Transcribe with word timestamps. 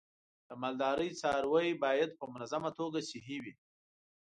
د 0.47 0.49
مالدارۍ 0.61 1.09
څاروی 1.19 1.69
باید 1.83 2.09
په 2.19 2.25
منظمه 2.33 2.69
توګه 2.79 2.99
صحي 3.09 3.37
وي. 3.43 3.53